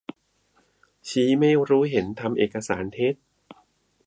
[1.07, 3.15] ชี้ไม่รู้เห็นทำเอกสารเท็จ